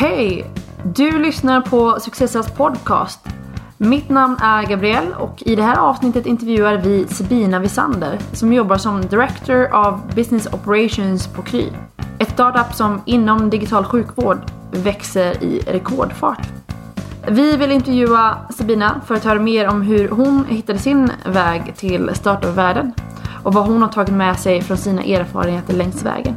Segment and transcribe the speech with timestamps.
[0.00, 0.50] Hej!
[0.82, 3.20] Du lyssnar på Successas podcast.
[3.76, 8.76] Mitt namn är Gabrielle och i det här avsnittet intervjuar vi Sabina Visander som jobbar
[8.76, 11.68] som Director of Business Operations på Kry.
[12.18, 14.38] Ett startup som inom digital sjukvård
[14.70, 16.48] växer i rekordfart.
[17.28, 22.10] Vi vill intervjua Sabina för att höra mer om hur hon hittade sin väg till
[22.14, 22.92] startupvärlden.
[23.42, 26.36] och vad hon har tagit med sig från sina erfarenheter längs vägen.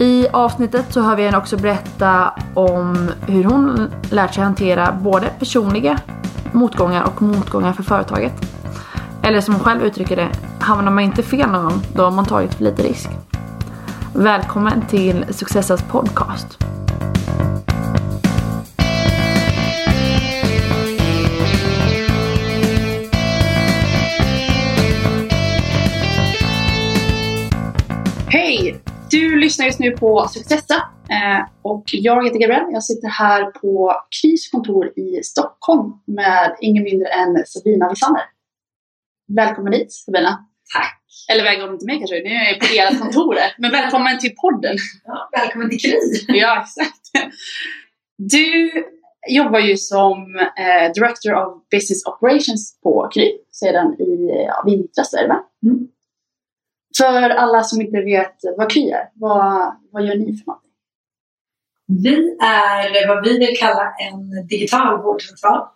[0.00, 5.26] I avsnittet så hör vi henne också berätta om hur hon lärt sig hantera både
[5.38, 5.98] personliga
[6.52, 8.32] motgångar och motgångar för företaget.
[9.22, 10.28] Eller som hon själv uttrycker det,
[10.60, 13.08] hamnar man inte fel någon gång, då har man tagit för lite risk.
[14.14, 16.58] Välkommen till Successas podcast.
[28.26, 28.87] Hej!
[29.10, 30.74] Du lyssnar just nu på Successa
[31.10, 32.72] eh, och jag heter Gabrielle.
[32.72, 38.22] Jag sitter här på KRIS kontor i Stockholm med ingen mindre än Sabina Visander.
[39.36, 40.46] Välkommen hit Sabina.
[40.74, 41.00] Tack.
[41.32, 43.36] Eller välkommen till mig kanske, nu är jag på ert kontor.
[43.58, 44.76] Men välkommen till podden.
[45.04, 46.24] Ja, välkommen till KRI.
[46.38, 47.32] Ja, exakt.
[48.16, 48.70] Du
[49.28, 55.22] jobbar ju som eh, Director of Business Operations på KRI sedan i ja, vintras, är
[55.22, 55.44] det va?
[55.62, 55.88] Mm.
[56.96, 60.62] För alla som inte vet vad KY är, vad, vad gör ni för något?
[61.86, 65.68] Vi är vad vi vill kalla en digital vårdcentral.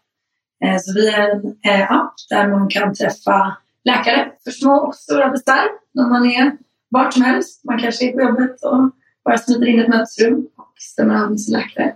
[0.65, 4.95] Eh, så vi är en eh, app där man kan träffa läkare för små och
[4.95, 6.57] stora besvär när man är
[6.91, 7.65] vart som helst.
[7.65, 8.91] Man kanske är på jobbet och
[9.25, 11.95] bara smiter in i ett mötesrum och stämmer av med sin läkare.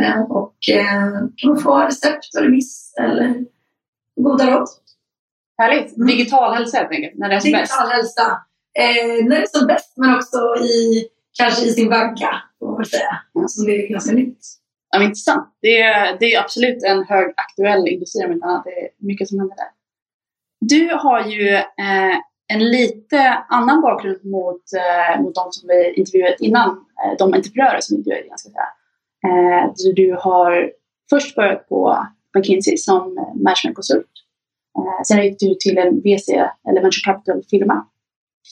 [0.00, 3.44] Eh, och kan man få recept och remiss eller
[4.16, 4.68] goda råd.
[5.58, 5.96] Härligt!
[5.96, 6.06] Mm.
[6.06, 7.72] Digital hälsa helt enkelt, när det är som bäst.
[7.72, 8.40] Digital hälsa.
[8.78, 12.84] Eh, när det är som bäst, men också i, kanske i sin vagga, får man
[12.84, 13.20] säga.
[13.48, 14.38] Som det är ganska nytt.
[14.90, 15.58] Ja, men intressant.
[15.60, 18.64] Det är, det är absolut en högaktuell industri om inte annat.
[18.64, 19.68] Det är mycket som händer där.
[20.60, 22.16] Du har ju eh,
[22.46, 26.68] en lite annan bakgrund mot, eh, mot de som vi intervjuat innan.
[26.70, 28.70] Eh, de entreprenörer som vi intervjuade innan, ska jag säga.
[29.26, 30.70] Eh, du har
[31.10, 34.10] först börjat på McKinsey som managementkonsult.
[34.78, 36.28] Eh, sen gick du till en VC,
[36.68, 37.86] eller venture capital-firma,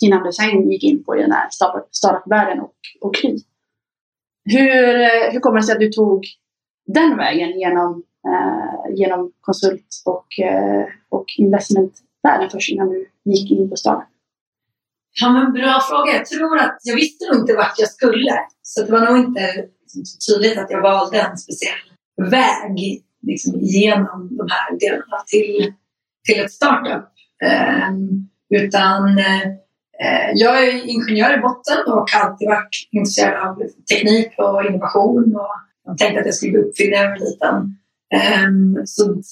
[0.03, 1.49] innan du sen gick in på den här
[1.91, 3.39] startup-världen och, och Kry.
[4.45, 6.27] Hur, eh, hur kommer det sig att du tog
[6.87, 13.71] den vägen genom, eh, genom konsult och, eh, och investmentvärlden först innan du gick in
[13.71, 14.09] på startup?
[15.21, 16.13] Ja, men bra fråga.
[16.13, 18.39] Jag tror att jag visste nog inte vart jag skulle.
[18.63, 21.81] Så det var nog inte liksom, så tydligt att jag valde en speciell
[22.31, 25.73] väg liksom, genom de här delarna till,
[26.25, 27.09] till ett startup.
[27.45, 33.63] Ehm, utan eh, jag är ingenjör i botten och har alltid varit intresserad av
[33.93, 35.37] teknik och innovation.
[35.37, 35.51] Och
[35.85, 37.77] jag tänkte att jag skulle bli uppfinnare när jag var liten.
[38.15, 39.23] Ehm, så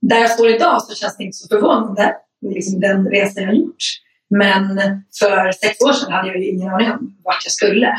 [0.00, 3.56] där jag står idag så känns det inte så förvånande liksom den resan jag har
[3.56, 3.84] gjort.
[4.30, 4.80] Men
[5.18, 7.94] för sex år sedan hade jag ju ingen aning om vart jag skulle.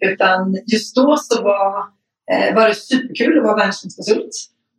[0.00, 1.78] Utan just då så var,
[2.32, 4.30] eh, var det superkul att vara managementkonsult.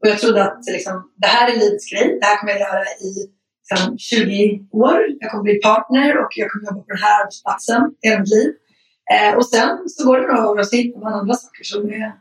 [0.02, 2.18] Och jag trodde att liksom, det här är livets grej.
[2.20, 3.12] Det här kommer jag göra i
[3.62, 5.00] liksom, 20 år.
[5.20, 8.50] Jag kommer bli partner och jag kommer jobba på den här arbetsplatsen hela mitt liv.
[9.14, 11.90] Eh, och sen så går det några år och så hittar man andra saker som
[11.90, 12.12] är,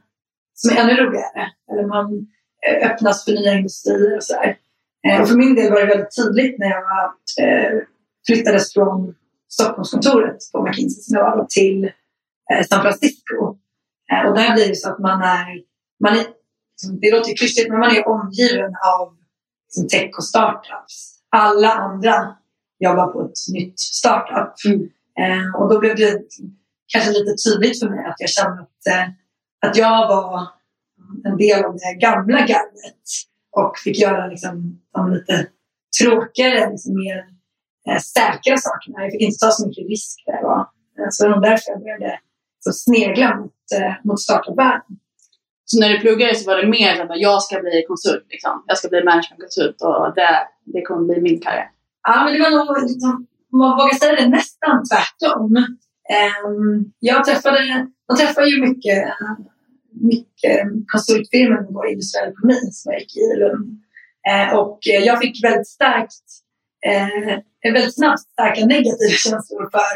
[0.55, 1.43] som är ännu roligare.
[1.71, 2.27] Eller man
[2.66, 4.56] eh, öppnas för nya industrier och sådär.
[5.09, 7.78] Eh, och för min del var det väldigt tydligt när jag eh,
[8.27, 9.15] flyttades från
[9.49, 11.84] Stockholmskontoret på McKinsey som jag var till
[12.53, 13.56] eh, San Francisco.
[14.12, 15.47] Eh, och där blir det så att man är,
[16.05, 16.25] man är
[17.00, 19.16] det låter klyschigt, men man är omgiven av
[19.66, 21.21] liksom, tech och startups.
[21.31, 22.37] Alla andra
[22.78, 24.55] jobbar på ett nytt startup.
[24.66, 24.89] Mm.
[25.19, 26.22] Eh, och då blev det
[26.93, 29.09] kanske lite tydligt för mig att jag kände att, eh,
[29.66, 30.49] att jag var
[31.25, 33.05] en del av det gamla gardet
[33.50, 35.47] och fick göra liksom, de lite
[36.00, 37.19] tråkigare, liksom, mer
[37.89, 39.03] eh, säkra sakerna.
[39.03, 40.60] Jag fick inte ta så mycket risk där var.
[40.99, 42.21] Eh, så det var därför jag började
[42.60, 44.98] så snegla mot, eh, mot startup-världen.
[45.70, 48.65] Så när du pluggade så var det mer som att jag ska bli konsult, liksom.
[48.66, 50.34] jag ska bli managementkonsult och det,
[50.65, 51.70] det kommer bli min karriär.
[52.09, 55.56] Ja, men det var nog, liksom, om man vågar säga det, nästan tvärtom.
[56.16, 59.04] Ehm, jag träffade, man träffar ju mycket,
[60.12, 60.56] mycket
[60.92, 63.68] konsultfirmor med vår industriella ekonomi som jag gick i Lund.
[64.28, 66.26] Ehm, och jag fick väldigt starkt,
[66.86, 69.94] eh, väldigt snabbt starka negativa känslor för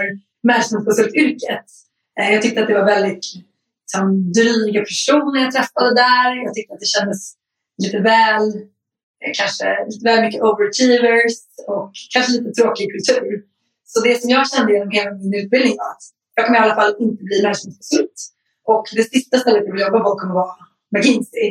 [0.49, 1.67] managementkonsultyrket.
[2.21, 3.27] Ehm, jag tyckte att det var väldigt
[3.93, 6.45] liksom, dryga personer jag träffade där.
[6.45, 7.35] Jag tyckte att det kändes
[7.83, 8.47] lite väl
[9.23, 11.37] eh, kanske lite väl mycket overachievers
[11.67, 13.43] och kanske lite tråkig kultur.
[13.85, 16.05] Så det som jag kände genom hela min utbildning var att
[16.35, 18.19] jag kommer i alla fall inte bli managementkonsult.
[18.65, 20.55] Och det sista stället jag vill jobba på kommer vara
[20.95, 21.49] McKinsey.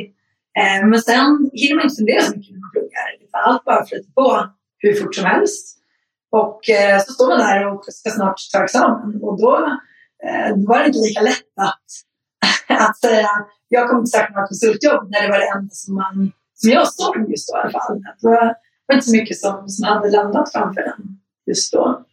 [0.58, 3.08] Eh, men sen hinner man inte fundera så mycket när man pluggar.
[3.46, 4.48] Allt bara flyter på
[4.78, 5.78] hur fort som helst.
[6.30, 9.22] Och eh, så står man där och ska snart ta examen.
[9.22, 9.56] Och då,
[10.26, 11.88] eh, då var det inte lika lätt att,
[12.88, 13.28] att säga
[13.72, 16.88] jag kommer inte söka några konsultjobb när det var det enda som, man, som jag
[16.88, 18.02] såg just då i alla fall.
[18.20, 18.54] Det var,
[18.86, 22.04] var inte så mycket som, som hade landat framför den just då.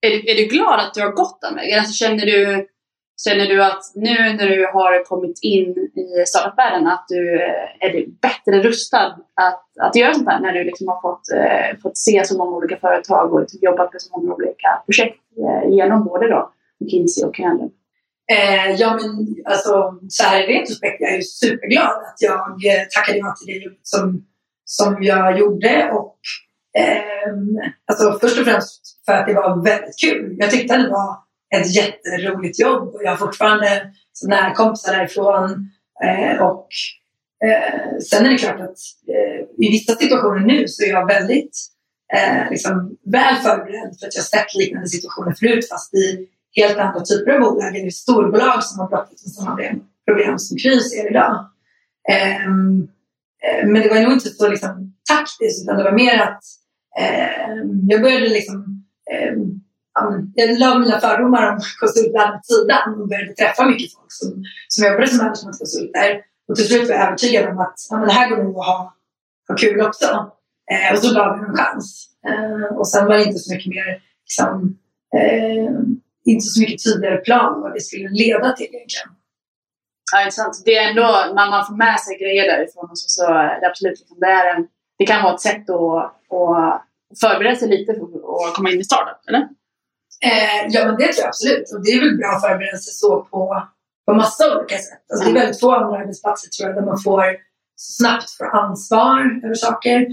[0.00, 1.78] Är, är du glad att du har gått den vägen?
[1.78, 2.66] Alltså, känner, du,
[3.24, 7.96] känner du att nu när du har kommit in i startupvärlden att du eh, är
[7.96, 11.98] är bättre rustad att, att göra sånt här när du liksom har fått, eh, fått
[11.98, 16.04] se så många olika företag och liksom jobbat med så många olika projekt eh, genom
[16.04, 17.68] både då McKinsey och Candle?
[18.30, 23.18] Eh, ja, men alltså, så här i retrospekt är ju superglad att jag eh, tackade
[23.18, 24.24] ja till det som,
[24.64, 25.90] som jag gjorde.
[25.92, 26.16] Och,
[26.78, 30.36] eh, alltså, först och främst för att det var väldigt kul.
[30.38, 31.16] Jag tyckte att det var
[31.54, 35.70] ett jätteroligt jobb och jag har fortfarande så nära kompisar därifrån.
[36.04, 36.68] Eh, och,
[37.44, 38.78] eh, sen är det klart att
[39.08, 41.56] eh, i vissa situationer nu så är jag väldigt
[42.16, 47.00] eh, liksom, väl förberedd för att jag sett liknande situationer förut fast i helt andra
[47.00, 49.56] typer av bolag eller storbolag som har brottats med samma
[50.06, 51.46] problem som Kry ser idag.
[52.46, 52.88] Um,
[53.64, 56.42] men det var nog inte så liksom, taktiskt utan det var mer att
[57.60, 58.84] um, jag började liksom
[59.34, 59.60] um,
[60.34, 64.84] jag la mina fördomar om konsultland åt sidan och började träffa mycket folk som, som
[64.84, 66.20] jobbade som managementkonsulter.
[66.48, 68.66] Och till slut var jag övertygad om att ja, men det här går nog att
[68.66, 68.94] ha,
[69.48, 70.06] ha kul också.
[70.70, 72.08] Eh, och så gav vi en chans.
[72.28, 74.78] Eh, och sen var det inte så mycket mer liksom,
[75.16, 75.70] eh,
[76.32, 79.10] inte så mycket tydligare plan vad det skulle leda till egentligen.
[80.12, 80.62] Ja, intressant.
[80.64, 83.66] Det är ändå, när man får med sig grejer därifrån och så, så är det
[83.66, 84.66] absolut liksom, det, är en,
[84.98, 86.04] det kan vara ett sätt att,
[86.38, 86.82] att
[87.20, 88.02] förbereda sig lite för
[88.48, 89.48] att komma in i startup, eller?
[90.28, 91.72] Eh, ja, men det tror jag absolut.
[91.74, 93.62] Och det är väl bra förberedelse så på,
[94.06, 95.04] på massa olika sätt.
[95.10, 95.34] Alltså, mm.
[95.34, 97.24] Det är väldigt få andra arbetsplatser tror jag där man får
[97.76, 100.06] snabbt få ansvar över saker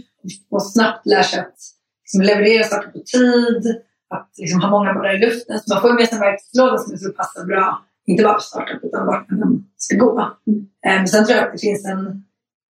[0.52, 1.60] och snabbt lär sig att
[2.04, 5.59] liksom, leverera saker på tid att liksom ha många bollar i luften.
[5.59, 8.83] Så man får med sig en verktygslåda som så passar bra, inte bara på startup
[8.83, 10.12] utan vart man ska gå.
[10.48, 10.68] Mm.
[10.86, 12.24] Men sen tror jag att det finns en,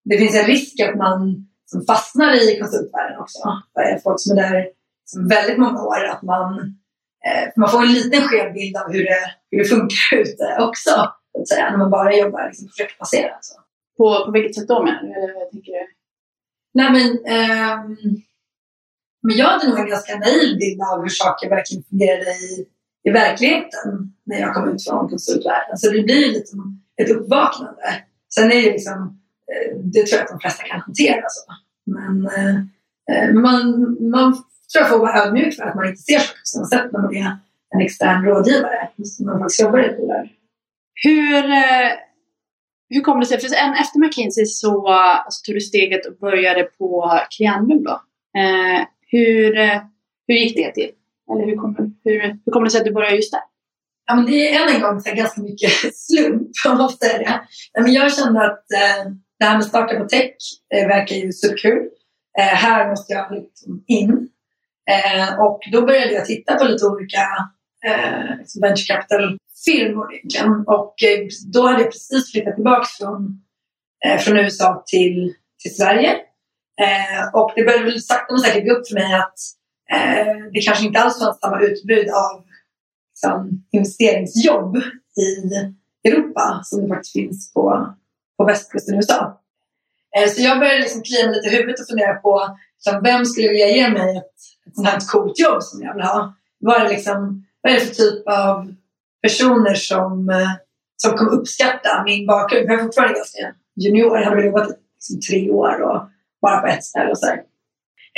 [0.04, 3.38] det finns en risk att man som fastnar i konsultvärlden också.
[4.04, 4.68] Folk som är där
[5.04, 6.58] som väldigt många år, att man,
[7.26, 9.20] eh, man får en liten skev bild av hur det,
[9.50, 10.90] hur det funkar ute också.
[11.38, 13.44] Att säga, när man bara jobbar liksom projektbaserat.
[13.44, 13.54] Så.
[13.96, 15.08] På, på vilket sätt då menar du?
[15.08, 15.86] Eller, tänker du?
[16.74, 17.06] Nej, men,
[17.36, 17.96] ähm,
[19.22, 22.66] men jag hade nog en ganska naiv bild av hur saker verkligen fungerade i,
[23.04, 25.76] i verkligheten när jag kom ut från konsultvärlden.
[25.76, 26.56] Så det blir lite
[27.02, 27.82] ett uppvaknande.
[28.34, 29.20] Sen är det liksom,
[29.52, 31.22] eh, det tror jag att de flesta kan hantera.
[31.28, 31.52] Så.
[32.36, 32.56] Eh,
[33.10, 34.32] eh, men, man, man
[34.72, 37.00] tror jag får vara ödmjuk för att man inte ser saker på samma sätt när
[37.00, 37.36] man är
[37.74, 38.88] en extern rådgivare.
[39.18, 40.28] När man faktiskt jobbar i ett bolag.
[41.04, 41.42] Hur,
[42.90, 43.40] hur kom det sig?
[43.40, 43.46] För
[43.80, 44.88] efter McKinsey så
[45.28, 48.00] så tog du steget och började på Kriandum då.
[48.40, 49.82] Eh, Eh,
[50.26, 50.90] hur gick det till?
[51.32, 53.40] Eller hur kommer hur, hur kom det sig att du började just där?
[54.06, 57.40] Ja, men det är än en gång så ganska mycket slump om man säger det.
[57.80, 60.34] Men jag kände att eh, det här med starta på tech
[60.74, 61.88] eh, verkar ju superkul.
[62.38, 64.28] Eh, här måste jag liksom in.
[64.90, 67.26] Eh, och då började jag titta på lite olika
[67.86, 70.64] eh, liksom venture capital-firmor egentligen.
[70.66, 73.40] Och eh, då hade jag precis flyttat tillbaka från,
[74.06, 76.16] eh, från USA till, till Sverige.
[76.80, 79.38] Eh, och det började väl sakta men säkert gå upp för mig att
[79.92, 82.44] eh, det kanske inte alls fanns samma utbud av
[83.12, 84.76] liksom, investeringsjobb
[85.16, 87.94] i Europa som det faktiskt finns på,
[88.36, 89.40] på västkusten i USA.
[90.16, 93.24] Eh, så jag började liksom klia mig lite i huvudet och fundera på liksom, vem
[93.24, 94.34] skulle vilja ge mig ett,
[94.66, 96.34] ett sånt här coolt jobb som jag vill ha.
[96.58, 98.74] Vad är, det liksom, vad är det för typ av
[99.22, 100.50] personer som, eh,
[100.96, 102.66] som kommer uppskatta min bakgrund?
[102.66, 106.08] Jag är fortfarande ganska junior, jag hade väl jobbat i liksom, tre år och
[106.42, 107.10] bara på ett ställe.
[107.10, 107.26] Och, så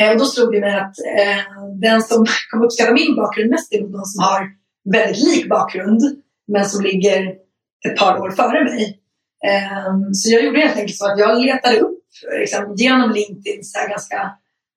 [0.01, 3.75] eh, och då slog det mig att eh, den som kommer uppskatta min bakgrund mest
[3.75, 4.49] är någon som har
[4.93, 6.01] väldigt lik bakgrund
[6.49, 7.35] men som ligger
[7.89, 9.01] ett par år före mig.
[9.47, 12.01] Eh, så jag gjorde helt enkelt så att jag letade upp
[12.41, 14.31] liksom, genom LinkedIn så här, ganska,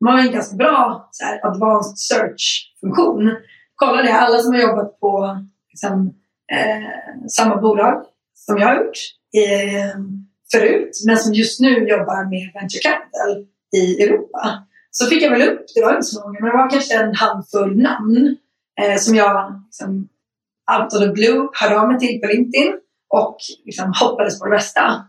[0.05, 3.31] man har en ganska bra så här, advanced search-funktion.
[3.75, 5.37] Kollade jag alla som har jobbat på
[5.69, 6.13] liksom,
[6.51, 8.97] eh, samma bolag som jag har gjort.
[9.37, 9.99] Eh,
[10.53, 13.45] Förut, men som just nu jobbar med venture capital
[13.75, 14.63] i Europa.
[14.91, 17.15] Så fick jag väl upp, det var inte så många, men det var kanske en
[17.15, 18.35] handfull namn
[18.81, 20.09] eh, som jag liksom,
[20.77, 22.73] out of the blue hörde av mig till på LinkedIn
[23.09, 25.05] och liksom, hoppades på det bästa.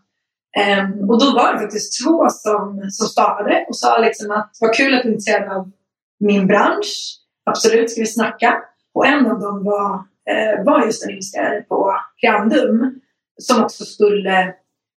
[0.57, 4.51] Um, ehm, och då var det faktiskt två som, som startade och sa liksom att
[4.61, 5.71] vad kul att du är intresserad av
[6.21, 7.21] min bransch.
[7.51, 8.63] Absolut ska vi snacka.
[8.95, 9.95] Och en av dem var,
[10.31, 13.01] eh, var just en investerare på Grandum
[13.41, 14.55] som också skulle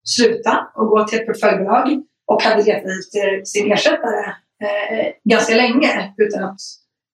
[0.09, 4.27] sluta och gå till ett portföljbolag och hade letat efter eh, sin ersättare
[4.63, 6.61] eh, ganska länge utan att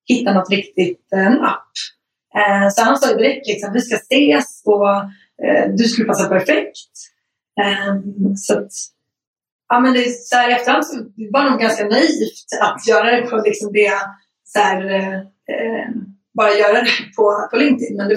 [0.09, 1.73] hitta något riktigt eh, napp.
[2.37, 4.89] Eh, så han sa direkt liksom, vi ska ses och
[5.47, 6.93] eh, du skulle passa perfekt.
[7.61, 7.97] Eh,
[8.37, 8.73] så att,
[9.69, 10.97] ja, men det, så här, i efterhand så
[11.33, 13.93] var det nog ganska naivt att göra det på liksom det,
[14.45, 15.15] så här, eh,
[15.55, 15.89] eh,
[16.35, 17.97] bara göra det på, på LinkedIn.
[17.97, 18.15] Men det,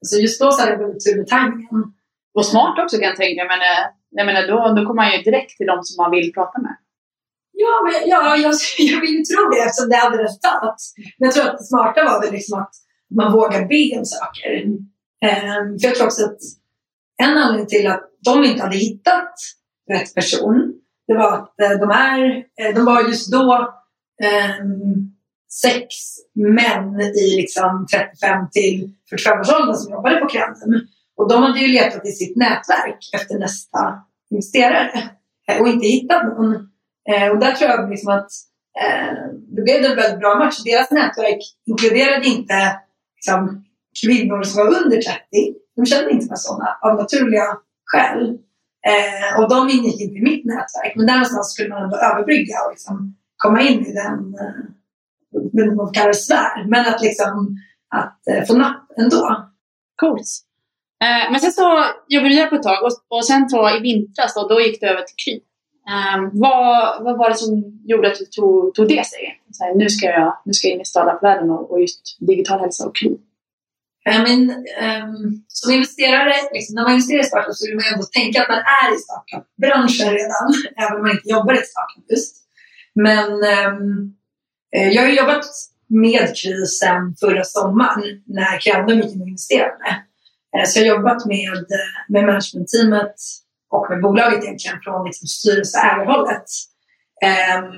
[0.00, 1.92] alltså just då så hade jag väldigt tur med tajmingen.
[2.34, 3.56] Och smart också kan jag tänka mig.
[3.56, 6.58] Eh, jag menar, då, då kommer man ju direkt till de som man vill prata
[6.60, 6.76] med.
[7.52, 10.76] Ja, men, ja jag, jag vill ju tro det eftersom det hade resultat.
[11.18, 12.74] Men jag tror att det smarta var väl liksom att
[13.14, 14.62] man vågar be om saker.
[14.64, 16.38] Um, för jag tror också att
[17.22, 19.34] en anledning till att de inte hade hittat
[19.90, 20.72] rätt person,
[21.06, 23.74] det var att eh, de, här, eh, de var just då
[24.60, 25.12] um,
[25.62, 25.86] sex
[26.34, 30.80] män i liksom 35 till 45 års ålder som jobbade på Krandem.
[31.20, 33.78] Och de hade ju letat i sitt nätverk efter nästa
[34.30, 35.10] investerare
[35.60, 36.54] och inte hittat någon.
[37.10, 38.30] Eh, och där tror jag liksom att
[38.82, 39.14] eh,
[39.56, 40.58] det blev en väldigt bra match.
[40.64, 42.80] Deras nätverk inkluderade inte
[43.16, 43.64] liksom,
[44.02, 45.20] kvinnor som var under 30.
[45.76, 47.46] De kände inte med sådana av naturliga
[47.84, 48.38] skäl.
[48.90, 50.92] Eh, och de ingick inte i mitt nätverk.
[50.96, 55.92] Men där någonstans skulle man ändå överbrygga och liksom komma in i den, eh, man
[55.92, 56.68] kallar sfär.
[56.68, 57.56] Men att liksom
[57.94, 59.50] att eh, få napp ändå.
[60.00, 60.49] Coolt.
[61.04, 63.80] Eh, men sen så jobbade du där på ett tag och, och sen så i
[63.80, 65.40] vintras då, då gick du över till Kry.
[65.90, 69.36] Um, ehm, vad, vad var det som gjorde att du tog, tog det steget?
[69.52, 72.86] Så nu, ska jag, nu ska jag in i startup-världen och, och just digital hälsa
[72.86, 73.16] och Kry.
[74.10, 77.92] I mean, um, ehm, som investerare, liksom, när man investerar i startup så vill man
[77.92, 80.46] ändå tänka att man är i startup-branschen redan,
[80.82, 82.36] även om man inte jobbar i ett startup just.
[82.94, 84.14] Men um,
[84.70, 85.44] jag har jobbat
[85.86, 90.04] med Kry sedan förra sommaren när Krandom gick in och investerade.
[90.56, 91.66] Eh, så jag har jobbat med,
[92.08, 93.14] med managementteamet
[93.70, 96.44] och med bolaget egentligen från liksom styrelse och ägarhållet.
[97.22, 97.70] Ehm,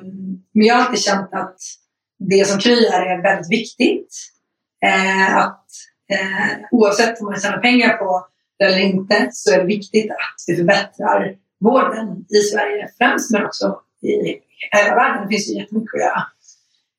[0.54, 1.58] men jag har alltid känt att
[2.18, 4.16] det som Kry är är väldigt viktigt.
[4.84, 5.66] Eh, att
[6.12, 8.26] eh, oavsett om man tjänar pengar på
[8.58, 13.44] det eller inte så är det viktigt att vi förbättrar vården i Sverige främst men
[13.46, 14.38] också i
[14.76, 15.22] hela världen.
[15.22, 16.22] Det finns ju jättemycket att göra.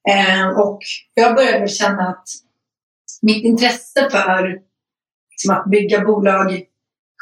[0.10, 0.80] Ehm, och
[1.13, 2.27] jag började känna att
[3.22, 4.60] mitt intresse för
[5.34, 6.62] liksom att bygga bolag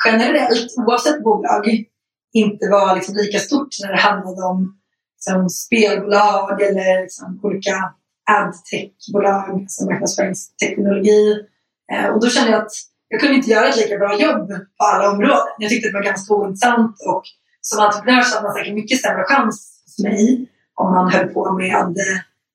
[0.06, 1.86] generellt, oavsett bolag,
[2.34, 4.77] inte var liksom lika stort när det handlade om
[5.15, 7.94] liksom, spelbolag eller liksom, olika
[8.32, 11.46] adtech-bolag, alltså marknadsföringsteknologi.
[11.91, 12.72] Eh, och då kände jag att
[13.08, 15.53] jag kunde inte göra ett lika bra jobb på alla områden.
[15.58, 17.24] Jag tyckte det var ganska ointressant och
[17.62, 21.53] som entreprenör så hade man säkert mycket sämre chans hos mig om man höll på
[21.53, 21.96] med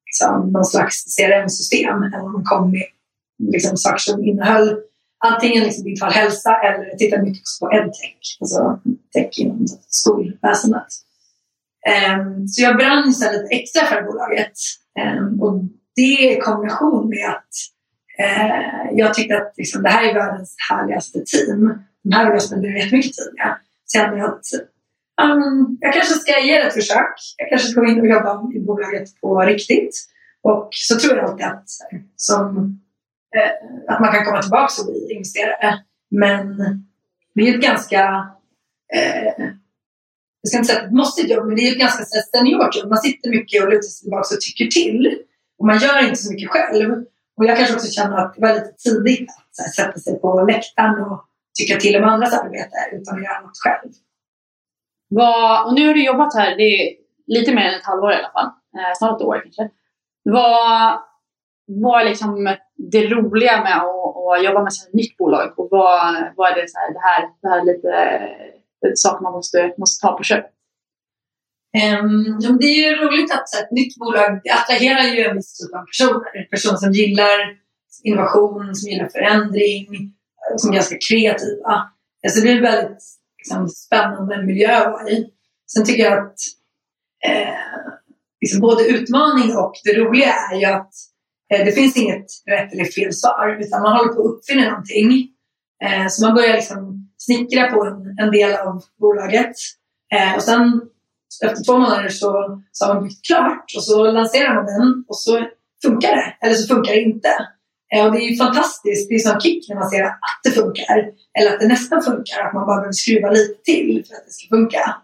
[0.06, 2.86] liksom, någon slags CRM-system än om man kom med
[3.52, 4.76] liksom, saker som innehöll
[5.24, 8.80] antingen liksom digital hälsa eller tittar mycket på edtech, alltså
[9.12, 10.86] tech inom skolväsendet.
[11.86, 14.52] Um, så jag brann lite extra för bolaget.
[15.00, 15.64] Um, och
[15.96, 17.54] det i kombination med att
[18.20, 21.78] uh, jag tyckte att liksom, det här är världens härligaste team.
[22.02, 23.56] De här vill jag spendera jättemycket tid med.
[23.86, 24.44] Så jag att
[25.22, 27.14] um, jag kanske ska ge det ett försök.
[27.36, 29.96] Jag kanske ska gå in och jobba i bolaget på riktigt.
[30.42, 32.80] Och så tror jag alltid att eh, som
[33.36, 35.84] Eh, att man kan komma tillbaka och bli investerare.
[36.10, 36.56] Men
[37.34, 38.30] det är ett ganska,
[38.94, 39.44] eh,
[40.40, 42.88] jag ska inte säga att det måste jobb, men det är ett ganska seniort jobb.
[42.88, 45.18] Man sitter mycket och lutar sig tillbaka och tycker till.
[45.58, 47.04] Och man gör inte så mycket själv.
[47.36, 50.44] Och jag kanske också känner att det var lite tidigt att här, sätta sig på
[50.48, 51.24] läktaren och
[51.58, 53.92] tycka till om andras arbete utan att göra något själv.
[55.08, 58.16] Vad, och nu har du jobbat här, det är lite mer än ett halvår i
[58.16, 59.70] alla fall, eh, snart ett år kanske.
[60.22, 60.98] Vad,
[61.66, 62.56] vad är liksom
[62.92, 66.68] det roliga med att, att jobba med ett nytt bolag och vad, vad är det,
[66.68, 70.52] så här, det, här, det här är lite saker man måste, måste ta på köpet?
[72.00, 75.74] Um, det är ju roligt att så, ett nytt bolag attraherar ju en viss typ
[75.74, 76.48] av personer.
[76.50, 77.56] Personer som gillar
[78.02, 79.86] innovation, som gillar förändring,
[80.56, 81.90] som är ganska kreativa.
[82.28, 83.02] Så det är en väldigt
[83.38, 85.26] liksom, spännande miljö att vara i.
[85.72, 86.38] Sen tycker jag att
[87.24, 87.54] eh,
[88.40, 90.92] liksom både utmaning och det roliga är ju att
[91.54, 95.28] Eh, det finns inget rätt eller fel svar utan man håller på att uppfinna någonting.
[95.84, 99.54] Eh, så man börjar liksom snickra på en, en del av bolaget
[100.14, 100.82] eh, och sen
[101.44, 105.18] efter två månader så, så har man byggt klart och så lanserar man den och
[105.18, 105.46] så
[105.82, 107.28] funkar det eller så funkar det inte.
[108.04, 110.96] Och det är ju fantastiskt, det är sån kick när man ser att det funkar
[111.38, 114.32] eller att det nästan funkar, att man bara behöver skruva lite till för att det
[114.32, 114.96] ska funka.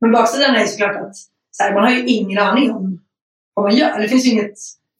[0.00, 1.16] Men baksidan är ju såklart att
[1.50, 3.00] så här, man har ju ingen aning om
[3.54, 3.98] vad man gör.
[3.98, 4.58] Det finns ju inget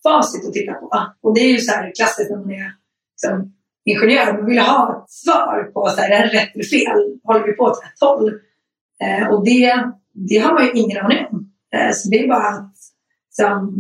[0.08, 0.90] facit att titta på.
[1.22, 2.72] Och det är ju så här klassiskt när man är
[3.12, 3.52] liksom,
[3.84, 7.18] ingenjör men ville ha ett svar på så här, är det rätt eller fel?
[7.24, 8.32] Håller vi på åt rätt håll?
[9.04, 11.50] Eh, och det, det har man ju ingen aning om.
[11.74, 12.74] Eh, så det är bara att
[13.30, 13.72] så,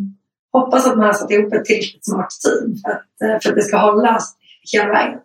[0.52, 3.56] hoppas att man har satt ihop ett tillräckligt smart team för att, eh, för att
[3.56, 4.18] det ska hålla
[4.72, 5.20] hela vägen.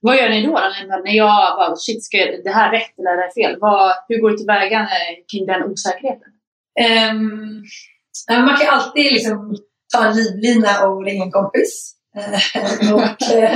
[0.00, 0.52] Vad gör ni då?
[0.52, 3.56] då när jag bara, shit, ska jag, det här rätt eller det fel?
[3.60, 4.88] Vad, hur går du tillväga
[5.32, 6.32] kring den osäkerheten?
[7.10, 7.64] Um,
[8.28, 9.56] man kan alltid liksom
[9.92, 11.94] ta en livlina och ringa en kompis.
[12.16, 13.54] Eh, och, eh,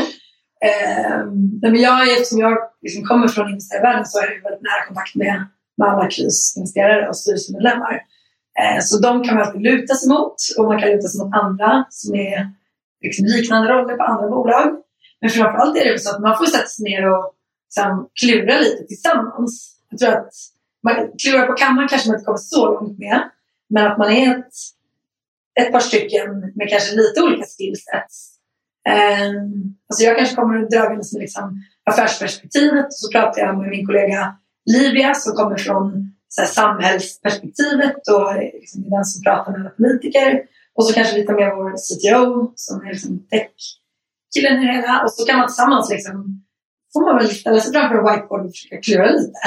[0.69, 1.27] eh,
[1.63, 5.47] men jag, eftersom jag liksom kommer från investerarvärlden så har jag väldigt nära kontakt med,
[5.77, 7.95] med alla KRIS-investerare och styrelsemedlemmar.
[8.61, 11.35] Eh, så de kan man alltid luta sig mot och man kan luta sig mot
[11.35, 12.51] andra som är
[13.03, 14.81] liksom, liknande roller på andra bolag.
[15.21, 17.35] Men framförallt är det så att man får sätta sig ner och
[17.67, 19.77] liksom, klura lite tillsammans.
[19.91, 20.33] Jag tror att
[20.83, 23.31] man klura på kammaren kanske man inte kommer så långt med.
[23.69, 24.55] Men att man är ett,
[25.61, 28.31] ett par stycken med kanske lite olika skillsets.
[28.89, 33.71] Um, ehm, alltså jag kanske kommer dragandes med liksom affärsperspektivet och så pratar jag med
[33.71, 34.37] min kollega
[34.73, 39.71] Livia som kommer från så här, samhällsperspektivet och liksom är den som pratar med alla
[39.71, 40.43] politiker.
[40.75, 45.03] Och så kanske vi tar med vår CTO som är liksom tech-killen i det hela.
[45.03, 46.45] Och så kan man tillsammans liksom,
[46.93, 49.41] får man väl ställa sig framför en whiteboard och försöka klura lite.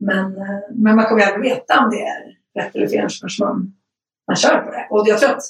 [0.00, 2.22] Men, eh, men man kommer ju aldrig veta om det är
[2.58, 3.72] rätt eller fel förrän man,
[4.28, 4.86] man kör på det.
[4.90, 5.42] Och jag tror att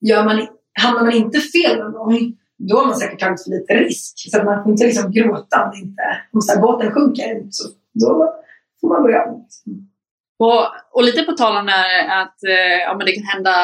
[0.00, 0.46] gör man,
[0.82, 4.14] hamnar man inte fel någon gång, då har man säkert tagit för lite risk.
[4.30, 6.02] Så man får inte liksom gråta om, inte,
[6.32, 7.46] om så här, båten sjunker.
[7.50, 8.34] Så då
[8.80, 9.42] får man börja om.
[9.42, 9.88] Liksom.
[10.38, 11.68] Och, och lite på tal om
[12.22, 13.56] att eh, ja, men det kan hända,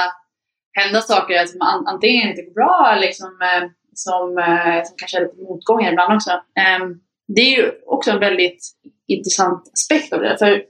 [0.72, 5.22] hända saker som alltså, antingen inte går bra liksom, eh, som, eh, som kanske är
[5.22, 6.30] lite motgångar ibland också.
[6.30, 7.00] Ehm,
[7.34, 8.72] det är ju också en väldigt
[9.06, 10.38] intressant aspekt av det.
[10.38, 10.62] För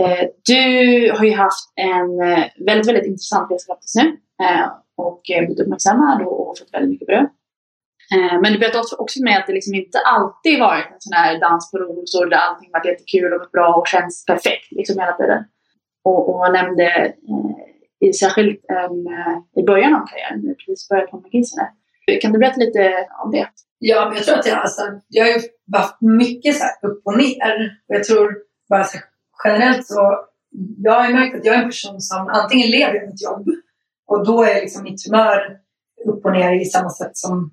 [0.00, 0.62] Eh, du
[1.16, 4.06] har ju haft en eh, väldigt, väldigt intressant resa faktiskt, nu
[4.44, 7.28] eh, och eh, blivit uppmärksammad och, fått väldigt mycket beröm.
[8.14, 11.40] Eh, men du berättade också med att det liksom inte alltid varit en sån här
[11.40, 15.44] dans på rosor där allting varit jättekul och bra och känns perfekt liksom hela tiden.
[16.04, 16.86] Och, och nämnde
[18.04, 21.64] eh, särskilt eh, i början av karriären, när du precis började på McKinsey.
[22.22, 23.48] Kan du berätta lite om det?
[23.78, 27.16] Ja, men jag tror att jag, alltså, jag har ju varit mycket så upp och
[27.16, 27.78] ner.
[27.88, 28.36] Och jag tror
[28.68, 28.98] bara så
[29.44, 30.18] generellt så,
[30.78, 33.48] jag har märkt att jag är en person som antingen lever i mitt jobb
[34.06, 35.56] och då är liksom mitt humör
[36.06, 37.50] upp och ner i samma sätt som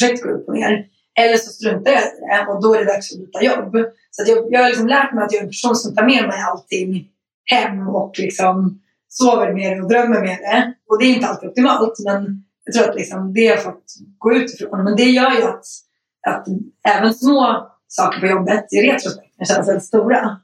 [0.00, 0.86] projekt går upp och ner.
[1.18, 3.76] Eller så struntar jag i det och då är det dags att byta jobb.
[4.10, 6.28] Så jag, jag har liksom lärt mig att jag är en person som tar med
[6.28, 7.08] mig allting
[7.44, 10.74] hem och liksom sover med det och drömmer med det.
[10.88, 13.84] Och det är inte alltid optimalt men jag tror att liksom det har fått
[14.18, 14.84] gå ut ifrån.
[14.84, 15.64] Men det gör ju att,
[16.28, 16.46] att
[16.88, 20.40] även små saker på jobbet i retrospekt känns väldigt stora.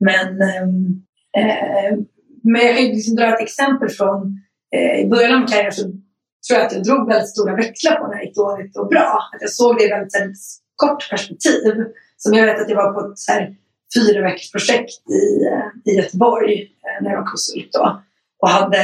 [0.00, 1.02] Men, ehm,
[1.36, 1.98] eh,
[2.42, 4.40] men jag kan liksom dra ett exempel från
[4.76, 7.96] eh, i början av min karriär så tror jag att jag drog väldigt stora växlar
[7.96, 9.18] på när det gick dåligt och bra.
[9.34, 10.38] Att jag såg det i väldigt, väldigt
[10.76, 11.74] kort perspektiv.
[12.16, 13.56] Som jag vet att jag var på ett så här,
[13.94, 18.02] fyra veckors projekt i, eh, i Göteborg eh, när jag var konsult då.
[18.42, 18.78] Och hade,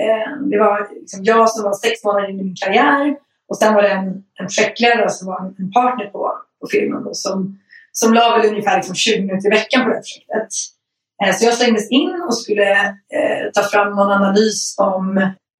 [0.00, 3.16] eh, det var liksom jag som var sex månader in i min karriär
[3.48, 7.14] och sen var det en, en projektledare som var en partner på, på firman då,
[7.14, 7.58] som,
[7.92, 10.48] som la väl ungefär liksom 20 minuter i veckan på det här projektet.
[11.24, 15.16] Eh, så jag slängdes in och skulle eh, ta fram någon analys om,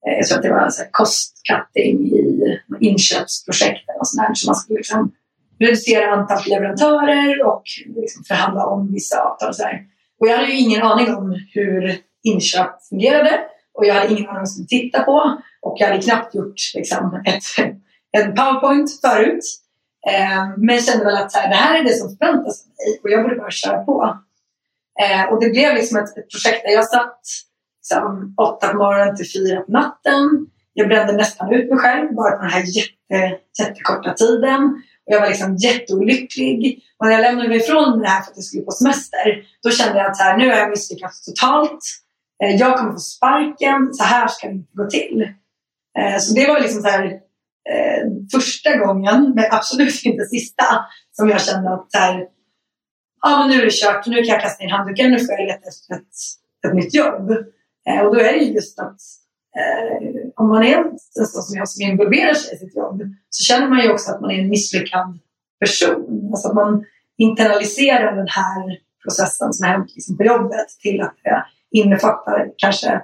[0.07, 4.55] eh, jag tror att det var så här, kostcutting i inköpsprojekt eller sånt Så man
[4.55, 5.13] skulle liksom
[5.59, 7.63] reducera antalet leverantörer och
[7.97, 9.49] liksom förhandla om vissa avtal.
[9.49, 9.81] Och, så här.
[10.21, 13.41] och jag hade ju ingen aning om hur inköp fungerade
[13.75, 16.35] och jag hade ingen aning om vad jag skulle titta på och jag hade knappt
[16.35, 17.43] gjort liksom, ett,
[18.13, 19.45] en powerpoint förut.
[20.09, 23.11] Eh, men kände väl att här, det här är det som förväntas av mig och
[23.11, 24.19] jag borde bara köra på.
[25.03, 27.21] Eh, och det blev liksom ett, ett projekt där jag satt
[27.79, 30.47] liksom, åtta på morgonen till fyra på natten.
[30.73, 34.63] Jag brände nästan ut mig själv bara på den här jätte, jättekorta tiden.
[35.07, 36.83] Och jag var liksom jätteolycklig.
[36.99, 39.71] Och när jag lämnade mig ifrån det här för att jag skulle på semester, då
[39.71, 41.85] kände jag att här, nu har jag misslyckats totalt.
[42.43, 45.29] Eh, jag kommer få sparken, så här ska det inte gå till.
[45.99, 47.21] Eh, så det var liksom så här,
[47.71, 50.65] eh, första gången, men absolut inte sista,
[51.13, 52.27] som jag kände att här,
[53.23, 55.47] ja, men nu är det kört, nu kan jag kasta in handduken, nu får jag
[55.47, 56.15] leta efter ett,
[56.67, 57.31] ett nytt jobb.
[57.89, 59.01] Eh, och då är det just att
[59.57, 63.45] eh, om man är en sån som jag som involverar sig i sitt jobb så
[63.45, 65.19] känner man ju också att man är en misslyckad
[65.61, 66.29] person.
[66.31, 66.85] Alltså att man
[67.19, 73.03] internaliserar den här processen som har hänt liksom på jobbet till att det innefattar kanske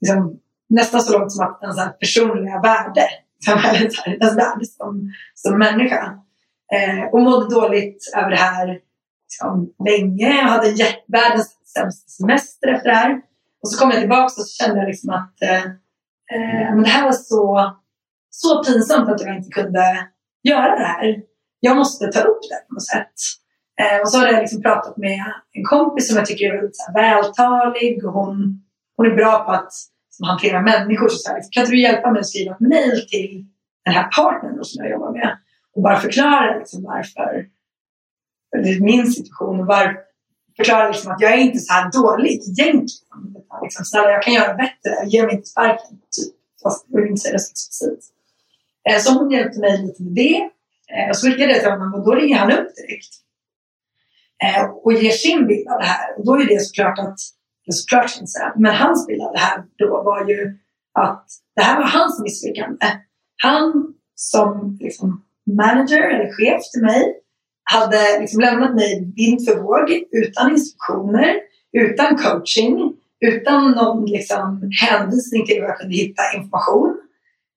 [0.00, 3.06] liksom, nästan så långt som att ens personliga värde,
[3.48, 6.18] ens värde som, som människa.
[6.72, 8.78] Eh, och mådde dåligt över det här
[9.24, 10.36] liksom, länge.
[10.36, 10.74] Jag hade
[11.08, 13.20] världens sämsta semester efter det här.
[13.62, 15.64] Och så kom jag tillbaka och så kände jag liksom att eh,
[16.34, 17.72] eh, men det här var så,
[18.30, 20.08] så pinsamt att jag inte kunde
[20.42, 21.22] göra det här.
[21.60, 23.12] jag måste ta upp det på något sätt.
[23.80, 25.20] Eh, och så hade jag liksom pratat med
[25.52, 28.62] en kompis som jag tycker är väldigt så här, vältalig och hon,
[28.96, 29.72] hon är bra på att
[30.16, 31.08] som hanterar människor.
[31.08, 33.46] Så här, liksom, kan inte du hjälpa mig att skriva ett mejl till
[33.84, 35.38] den här partnern som jag jobbar med
[35.74, 37.46] och bara förklara liksom varför
[38.52, 39.96] det är min situation och var,
[40.56, 42.88] förklara liksom att jag är inte så här dålig egentligen.
[43.62, 45.98] Liksom, snälla, jag kan göra bättre, ge mig inte sparken.
[46.16, 46.34] Typ.
[46.62, 48.14] Fast jag vill inte säga det så explicit.
[48.90, 50.36] Eh, så hon hjälpte mig lite med det.
[50.94, 53.14] Eh, och så skickade jag till honom och då ringer han upp direkt.
[54.44, 56.18] Eh, och ger sin bild av det här.
[56.18, 57.18] Och då är det såklart att,
[57.70, 60.58] såklart ska men hans bild av det här då var ju
[60.98, 62.86] att det här var hans misslyckande.
[63.42, 65.24] Han som liksom,
[65.56, 67.14] manager eller chef till mig
[67.64, 71.34] hade liksom lämnat mig vind för våg utan instruktioner,
[71.72, 76.96] utan coaching, utan någon liksom, hänvisning till hur jag kunde hitta information.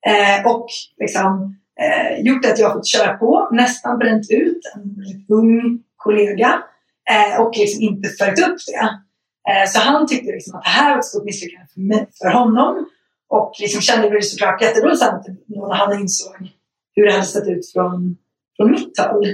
[0.08, 4.96] Eh, och liksom, eh, gjort att jag fått köra på, nästan bränt ut en
[5.30, 6.64] ung kollega
[7.10, 9.05] eh, och liksom inte följt upp det.
[9.50, 12.86] Eh, så han tyckte liksom att det här var ett stort misslyckande för, för honom
[13.30, 16.36] och liksom kände väl såklart jättedåligt typ, när han insåg
[16.96, 18.18] hur det hade sett ut från,
[18.58, 19.26] från mitt håll.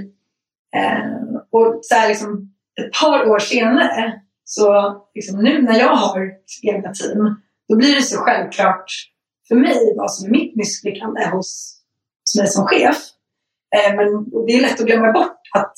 [0.75, 6.31] Eh, och så här liksom, ett par år senare, så liksom nu när jag har
[6.63, 7.35] egna team,
[7.69, 8.91] då blir det så självklart
[9.47, 11.81] för mig vad som är mitt misslyckande hos,
[12.23, 12.97] hos mig som chef.
[13.75, 15.73] Eh, men det är lätt att glömma bort att,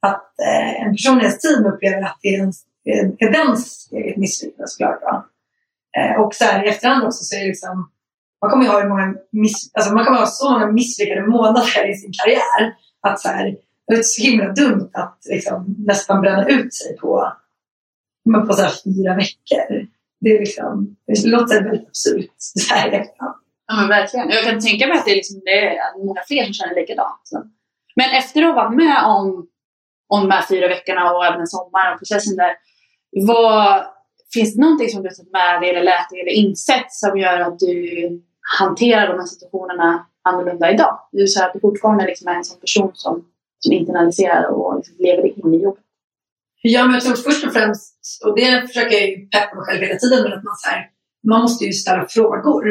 [0.00, 0.34] att
[0.78, 2.52] en person i ens team upplever att det är, en,
[2.88, 5.02] Eh, är dens eget misslyckande såklart.
[5.02, 5.26] Va?
[5.96, 7.90] Eh, och så här, i efterhand också så är det liksom,
[8.40, 11.94] man kommer ju ha, många miss, alltså man kommer ha så många misslyckade månader i
[11.94, 16.74] sin karriär att så här, det är så himla dumt att liksom, nästan bränna ut
[16.74, 17.32] sig på,
[18.46, 19.86] på så här, fyra veckor.
[20.20, 22.30] Det, är liksom, det låter väldigt absurt.
[22.38, 23.06] Så här,
[23.68, 24.30] Ja men verkligen.
[24.30, 27.30] Jag kan tänka mig att det är, liksom, det är många fler som känner likadant.
[27.96, 29.48] Men efter att ha varit med om,
[30.08, 32.52] om de här fyra veckorna och även sommaren och processen där.
[33.10, 33.86] Vad,
[34.34, 37.18] finns det någonting som du har tagit med dig eller lärt dig eller insett som
[37.18, 38.22] gör att du
[38.58, 40.98] hanterar de här situationerna annorlunda idag?
[41.12, 43.24] Du säger att du fortfarande liksom är en sån person som
[43.58, 45.84] som internaliserar och liksom lever i in i jobbet?
[46.62, 47.94] Ja, men jag tror först och främst,
[48.24, 50.90] och det försöker jag ju peppa mig själv hela tiden med, att man, så här,
[51.28, 52.64] man måste ju ställa frågor.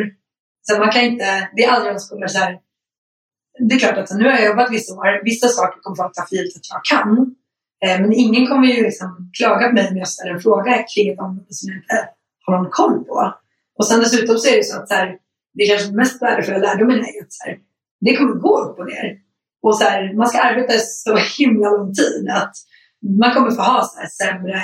[0.61, 2.59] Så man kan inte, det är aldrig någon så här,
[3.59, 6.25] det är klart att nu har jag jobbat vissa år, vissa saker kommer folk ta
[6.29, 7.35] för givet att jag kan.
[7.85, 11.09] Eh, men ingen kommer ju liksom klaga på mig om jag ställer en fråga kring
[11.09, 12.09] ett område som jag inte
[12.45, 13.33] har någon koll på.
[13.77, 15.17] Och sen dessutom så är det så att så här,
[15.53, 17.57] det kanske mest värdefulla lärdomen är att så här,
[18.01, 19.17] det kommer gå upp och ner.
[19.61, 22.55] Och så här, man ska arbeta så himla lång tid att
[23.19, 24.59] man kommer få ha så här sämre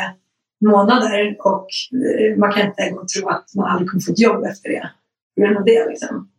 [0.65, 1.67] månader och
[2.05, 4.69] eh, man kan inte gå och tro att man aldrig kommer få ett jobb efter
[4.69, 4.89] det.
[5.35, 5.89] På grund av det.
[5.89, 6.29] Liksom.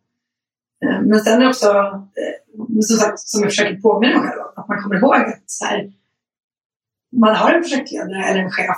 [0.84, 1.70] Eh, men sen är det också,
[2.88, 5.64] som sagt, som jag försöker påminna mig själv om, att man kommer ihåg att så
[5.64, 5.92] här,
[7.20, 8.76] man har en projektledare eller en chef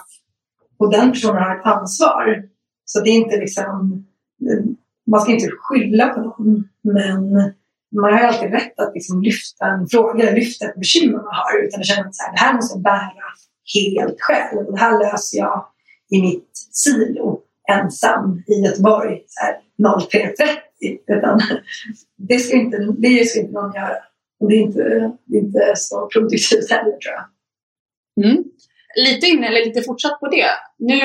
[0.79, 2.43] och den personen har ett ansvar.
[2.85, 4.05] Så det är inte liksom,
[4.51, 4.65] eh,
[5.11, 7.33] man ska inte skylla på någon, men
[7.95, 11.65] man har alltid rätt att liksom lyfta en fråga eller lyfta ett bekymmer man har
[11.65, 13.27] utan att känna att så här, det här måste jag bära
[13.75, 14.73] helt själv.
[14.73, 15.67] Det här löser jag
[16.11, 19.21] i mitt silo ensam i Göteborg
[19.79, 20.99] 03.30.
[21.07, 21.41] Utan
[22.17, 23.97] det ska, inte, det ska inte någon göra.
[24.41, 27.25] Och det är inte, det är inte så produktivt heller tror jag.
[28.25, 28.45] Mm.
[29.07, 30.47] Lite in, eller lite fortsatt på det.
[30.79, 31.01] Nu,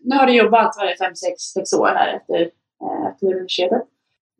[0.00, 3.82] nu har du jobbat 5-6 år här efter, eh, efter universitetet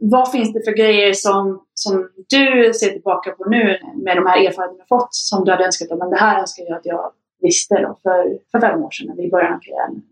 [0.05, 4.47] vad finns det för grejer som, som du ser tillbaka på nu med de här
[4.47, 7.75] erfarenheterna du fått som du hade önskat att det här önskar jag att jag visste
[7.75, 10.03] då för, för fem år sedan när vi började karriären?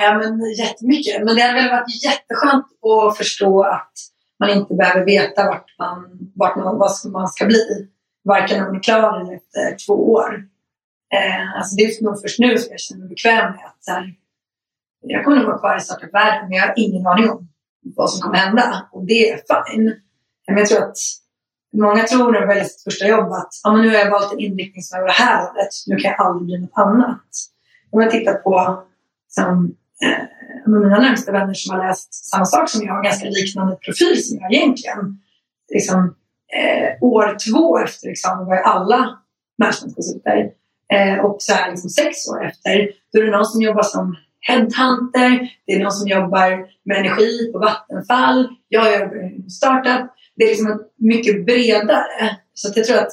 [0.00, 1.24] Ja, men jättemycket.
[1.24, 3.92] Men det hade väl varit jätteskönt att förstå att
[4.38, 7.88] man inte behöver veta vart man, vart man, vad man ska bli.
[8.24, 10.44] Varken när man är klar eller efter två år.
[11.14, 13.92] Eh, alltså det är nog först nu som jag känner mig bekväm med att så
[13.92, 14.14] här,
[15.00, 17.48] jag kommer nog vara kvar i startup-världen men jag har ingen aning om
[17.96, 18.88] vad som kommer hända.
[18.92, 19.94] Och det är fine.
[20.46, 20.96] Men jag tror att
[21.72, 24.32] många tror när de väljer sitt första jobb att ah, men nu har jag valt
[24.32, 25.68] en inriktning som är det här året.
[25.86, 27.28] Nu kan jag aldrig bli något annat.
[27.90, 28.82] Om jag tittar på
[29.28, 34.24] som, eh, mina närmsta vänner som har läst samma sak som jag, ganska liknande profil
[34.24, 35.20] som jag egentligen.
[35.74, 36.14] Liksom,
[36.56, 39.18] eh, år två efter examen var ju alla
[39.58, 40.50] managementkonsulter.
[40.92, 44.16] Eh, och så här liksom sex år efter, då är det någon som jobbar som
[44.40, 50.10] headhunter, det är någon som jobbar med energi på Vattenfall, jag jobbar i startup.
[50.36, 52.36] Det är liksom mycket bredare.
[52.54, 53.12] Så jag tror att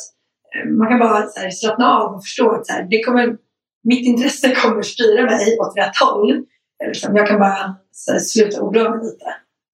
[0.55, 3.37] eh, man kan bara så här, slappna av och förstå att så här, det kommer,
[3.83, 6.45] mitt intresse kommer styra mig åt rätt håll.
[6.87, 9.25] Liksom, jag kan bara så här, sluta oroa mig lite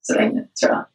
[0.02, 0.86] så länge, tror jag.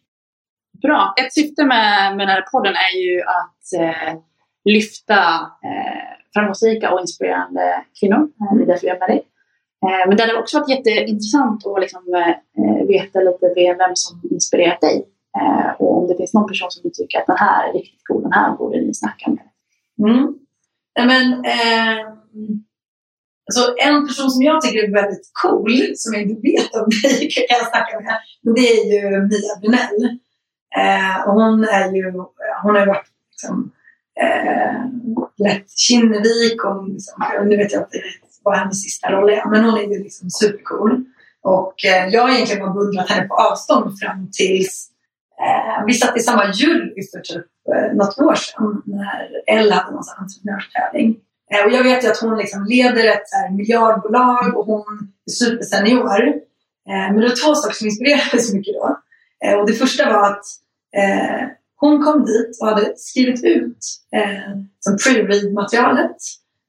[0.82, 1.14] Bra.
[1.16, 4.18] Ett syfte med, med den här podden är ju att eh,
[4.64, 5.18] lyfta
[5.64, 8.28] eh, framgångsrika och inspirerande kvinnor.
[8.56, 9.22] Det är därför jag är med dig.
[9.86, 13.46] Eh, men det hade också varit jätteintressant att liksom, eh, veta lite
[13.82, 14.96] vem som inspirerat dig.
[15.40, 18.00] Eh, och om det finns någon person som du tycker att den här är riktigt
[18.08, 19.46] cool, den här borde ni snacka med.
[20.08, 20.34] Mm.
[21.10, 21.98] Men, eh,
[23.46, 27.30] alltså en person som jag tycker är väldigt cool, som jag inte vet om dig
[27.30, 30.18] kan jag snacka med, men det är ju Mia Brunell.
[30.78, 32.12] Eh, och hon, är ju,
[32.62, 33.72] hon har varit liksom,
[34.20, 34.74] eh,
[35.36, 38.02] lätt Kinnevik och liksom, nu vet jag inte
[38.42, 41.04] vad hennes sista roll är, men hon är ju liksom supercool.
[41.42, 44.90] Och eh, jag har egentligen bara beundrat henne på avstånd fram tills
[45.40, 49.90] eh, vi satt i samma jury för typ eh, något år sedan när Elle hade
[49.90, 51.16] någon entreprenörstävling.
[51.52, 55.12] Eh, och jag vet ju att hon liksom leder ett så här, miljardbolag och hon
[55.26, 56.26] är supersenior.
[56.88, 59.00] Eh, men det var två saker som inspirerade mig så mycket då.
[59.44, 60.44] Eh, och det första var att
[60.96, 63.78] eh, hon kom dit och hade skrivit ut
[64.16, 66.16] eh, pre-read-materialet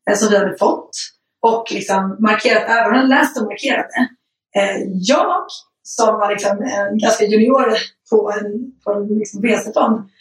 [0.10, 0.90] eh, som vi hade fått
[1.42, 2.86] och liksom markerat över.
[2.86, 4.08] Hon hade läst och markerat det.
[4.60, 5.46] Eh, jag
[5.84, 7.78] som var liksom en ganska junior
[8.10, 9.42] på en, på en liksom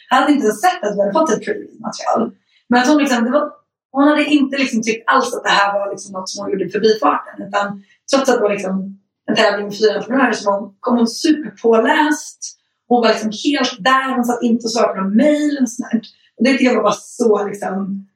[0.09, 2.31] hade inte ens sett att vi hade fått ett pre-read-material.
[2.69, 3.51] Men att hon, liksom, det var,
[3.91, 6.65] hon hade inte liksom tyckt alls att det här var liksom något som hon gjorde
[6.65, 7.47] i förbifarten.
[7.47, 12.56] Utan trots att det var liksom en tävling med fyra entreprenörer så kom hon superpåläst
[12.87, 16.05] hon var liksom helt där, hon satt inte och svarade på några mejl och sånt
[16.37, 18.07] Och det tyckte jag var så liksom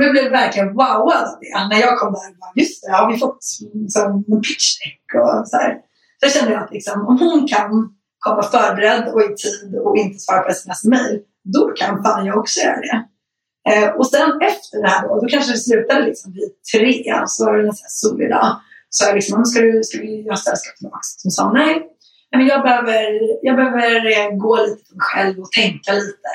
[0.00, 1.68] jag blev verkligen wowad av det.
[1.70, 5.48] När jag kom där och bara, just det, har vi fått liksom, en pitchdeck och
[5.48, 5.72] så här.
[6.18, 7.70] Så jag kände att liksom, om hon kan
[8.18, 12.38] komma förberedd och i tid och inte svara på sms mejl, då kan fan jag
[12.38, 12.98] också göra det.
[13.70, 17.44] Eh, och sen efter det här då, då kanske det slutade liksom vid tre, så
[17.44, 18.60] var det en sån här solig dag.
[18.90, 21.06] Så jag liksom, ska, du, ska vi göra sällskap till Max?
[21.16, 21.82] Som sa nej,
[22.36, 26.30] men jag, behöver, jag behöver eh, gå lite för mig själv och tänka lite.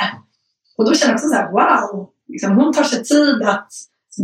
[0.78, 3.72] Och då känner jag också så här, wow, liksom, hon tar sig tid att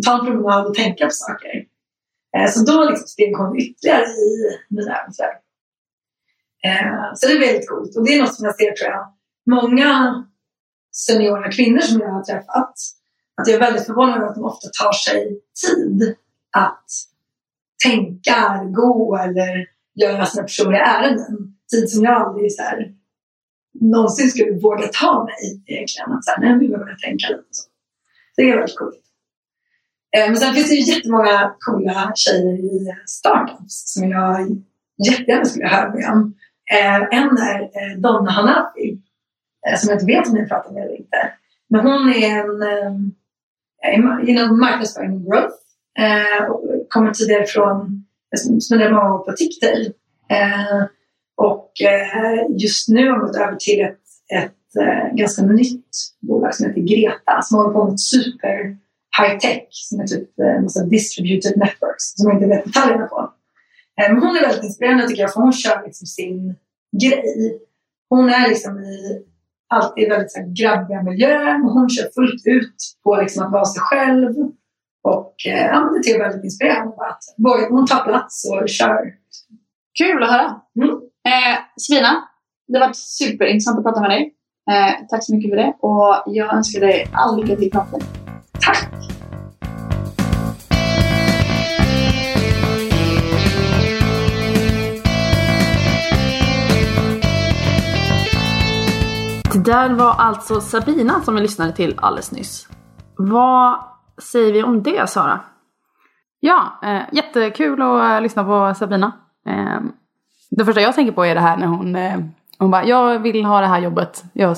[0.06, 1.66] ta en promenad och tänka på saker.
[2.38, 5.34] Eh, så då liksom steg hon ytterligare i mina äventyr.
[6.66, 7.98] Eh, så det är väldigt coolt.
[7.98, 9.14] Och det är något som jag ser, tror jag,
[9.50, 10.24] många
[10.92, 12.74] seniora kvinnor som jag har träffat,
[13.42, 16.16] att jag är väldigt förvånad över att de ofta tar sig tid
[16.58, 16.86] att
[17.84, 22.94] tänka, gå eller göra sina personliga ärenden tid som jag aldrig så här,
[23.82, 26.12] någonsin skulle våga ta mig egentligen.
[26.12, 27.70] Att så här, nej, vi behöver tänka lite så.
[28.36, 29.04] Det är väldigt coolt.
[30.18, 34.48] Eh, men sen finns det ju jättemånga coola tjejer i startups som jag
[35.08, 36.34] jättegärna skulle höra med om.
[36.72, 39.02] Eh, en är eh, Donna Hanafi,
[39.68, 41.34] eh, som jag inte vet om ni pratar med eller inte.
[41.70, 45.56] Men hon är en eh, inom marknadsföring och growth.
[46.50, 49.96] och kommer tidigare från, jag spenderade många år på TikTok.
[51.36, 54.00] Och eh, just nu har vi gått över till ett,
[54.34, 58.78] ett eh, ganska nytt bolag som heter Greta som håller på med super
[59.20, 63.34] high tech som är typ eh, distributed networks som jag inte vet detaljerna på.
[63.98, 66.56] Men hon är väldigt inspirerande tycker jag för hon kör liksom sin
[67.02, 67.60] grej.
[68.10, 69.26] Hon är liksom i
[69.70, 73.66] alltid väldigt så här, grabbiga miljöer men hon kör fullt ut på liksom, att vara
[73.66, 74.36] sig själv.
[75.04, 76.94] Och ja, det jag är väldigt inspirerande.
[76.94, 77.24] Att
[77.70, 79.14] hon tar plats och kör.
[79.98, 80.62] Kul att höra.
[80.76, 81.00] Mm.
[81.26, 82.28] Eh, Svina,
[82.68, 84.34] det var superintressant att prata med dig.
[84.72, 88.08] Eh, tack så mycket för det och jag önskar dig all lycka till framtiden.
[88.62, 88.90] Tack!
[99.54, 102.68] Det där var alltså Sabina som vi lyssnade till alldeles nyss.
[103.18, 103.80] Vad
[104.22, 105.40] säger vi om det Sara?
[106.40, 109.12] Ja, eh, jättekul att eh, lyssna på Sabina.
[109.48, 109.82] Eh,
[110.58, 112.20] det första jag tänker på är det här när hon, eh,
[112.58, 114.24] hon bara, jag vill ha det här jobbet.
[114.34, 114.58] Jag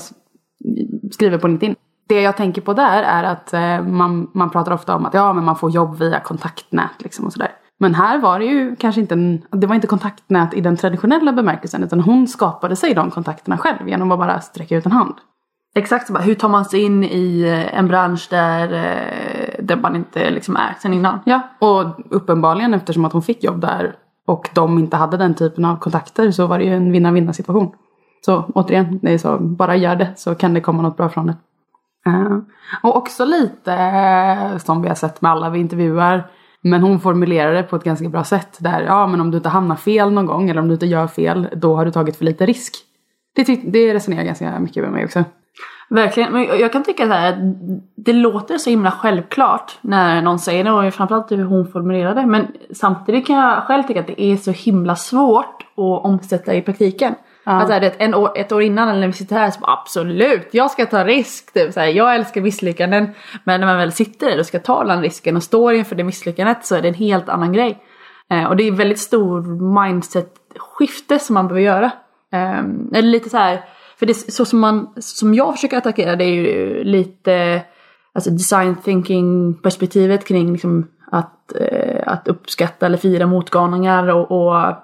[1.12, 1.76] skriver på LinkedIn.
[2.08, 5.32] Det jag tänker på där är att eh, man, man pratar ofta om att ja,
[5.32, 7.50] men man får jobb via kontaktnät liksom och sådär.
[7.78, 11.32] Men här var det ju kanske inte en, det var inte kontaktnät i den traditionella
[11.32, 15.14] bemärkelsen utan hon skapade sig de kontakterna själv genom att bara sträcka ut en hand.
[15.74, 18.68] Exakt, hur tar man sig in i eh, en bransch där,
[19.58, 21.18] där man inte liksom är sen innan?
[21.24, 25.64] Ja, och uppenbarligen eftersom att hon fick jobb där och de inte hade den typen
[25.64, 27.72] av kontakter så var det ju en vinna-vinna situation.
[28.24, 31.26] Så återigen, det är så, bara gör det så kan det komma något bra från
[31.26, 31.36] det.
[32.08, 32.38] Uh,
[32.82, 33.70] och också lite
[34.52, 36.30] uh, som vi har sett med alla vi intervjuar.
[36.60, 38.56] Men hon formulerar det på ett ganska bra sätt.
[38.60, 41.06] Där, ja men om du inte hamnar fel någon gång eller om du inte gör
[41.06, 42.74] fel, då har du tagit för lite risk.
[43.34, 45.24] Det, det resonerar ganska mycket med mig också.
[45.88, 47.54] Verkligen, men jag kan tycka så här,
[47.96, 52.26] det låter så himla självklart när någon säger det och framförallt hur hon formulerar det.
[52.26, 56.62] Men samtidigt kan jag själv tycka att det är så himla svårt att omsätta i
[56.62, 57.14] praktiken.
[57.44, 57.52] Ja.
[57.52, 59.72] Att så här, det, en år, ett år innan när vi sitter här så bara,
[59.72, 61.54] absolut, jag ska ta risk.
[61.54, 63.08] Typ, så här, jag älskar misslyckanden.
[63.44, 66.04] Men när man väl sitter där och ska ta den risken och står inför det
[66.04, 67.78] misslyckandet så är det en helt annan grej.
[68.30, 69.42] Eh, och det är väldigt stor
[69.82, 71.90] mindset-skifte som man behöver göra.
[72.32, 72.58] Eh,
[72.98, 73.64] eller lite så här,
[73.98, 77.62] för det så som, man, som jag försöker attackera det är ju lite
[78.12, 84.76] alltså design thinking perspektivet kring liksom att, eh, att uppskatta eller fira motgångar och, och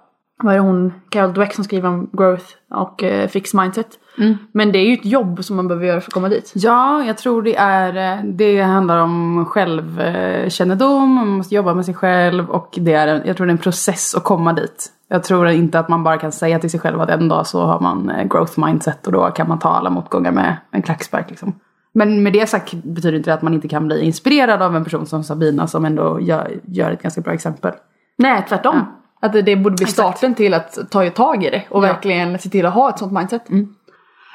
[0.42, 3.98] vad är det hon, Carol Dweck som skriver om growth och eh, fix mindset.
[4.18, 4.36] Mm.
[4.52, 6.52] Men det är ju ett jobb som man behöver göra för att komma dit.
[6.54, 11.94] Ja, jag tror det är, eh, det handlar om självkännedom, man måste jobba med sig
[11.94, 14.90] själv och det är, jag tror det är en process att komma dit.
[15.12, 17.62] Jag tror inte att man bara kan säga till sig själv att en dag så
[17.66, 21.30] har man eh, growth mindset och då kan man ta alla motgångar med en klackspark
[21.30, 21.52] liksom.
[21.94, 24.84] Men med det sagt betyder inte det att man inte kan bli inspirerad av en
[24.84, 27.72] person som Sabina som ändå gör, gör ett ganska bra exempel.
[28.18, 28.86] Nej, tvärtom.
[29.20, 29.92] Att det, borde bli Exakt.
[29.92, 31.88] starten till att ta tag i det och Ja.
[31.92, 33.50] verkligen se till att ha ett sånt mindset.
[33.50, 33.74] Mm.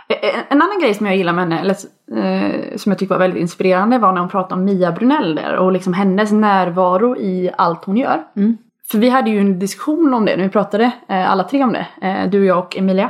[0.10, 1.76] Eh, En annan grej som jag gillar med henne, eller
[2.18, 5.56] eh, som jag tycker var väldigt inspirerande var när hon pratade om Mia Brunell där
[5.56, 8.24] och liksom hennes närvaro i allt hon gör.
[8.36, 8.58] Mm.
[8.92, 11.74] För vi hade ju en diskussion om det när vi pratade, eh, alla tre om
[11.74, 13.10] det, eh, du, jag och Emilia.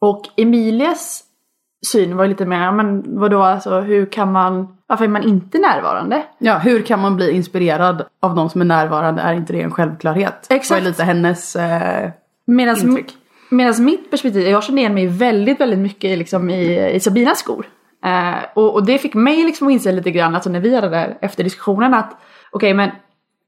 [0.00, 1.24] Och Emilias
[1.86, 6.22] syn var lite mer, men vadå alltså hur kan man, varför är man inte närvarande?
[6.38, 9.22] Ja, hur kan man bli inspirerad av de som är närvarande?
[9.22, 10.46] Är inte det en självklarhet?
[10.50, 10.68] Exakt.
[10.80, 12.10] Det var lite hennes eh,
[12.46, 13.14] Medan, intryck.
[13.50, 17.66] medan mitt perspektiv, jag kände igen mig väldigt, väldigt mycket liksom i, i Sabinas skor.
[18.04, 20.88] Eh, och, och det fick mig liksom att inse lite grann, alltså när vi hade
[20.88, 22.16] där efter diskussionen att
[22.50, 22.90] okej men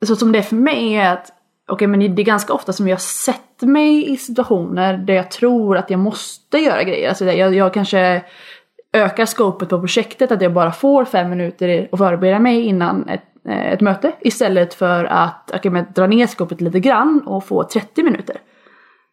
[0.07, 1.33] så som det är för mig är att
[1.71, 5.77] okej men det är ganska ofta som jag sätter mig i situationer där jag tror
[5.77, 7.09] att jag måste göra grejer.
[7.09, 8.23] Alltså jag, jag kanske
[8.93, 13.25] ökar scopet på projektet, att jag bara får fem minuter att förbereda mig innan ett,
[13.49, 14.13] eh, ett möte.
[14.21, 18.37] Istället för att okay, men dra ner scopet lite grann och få 30 minuter.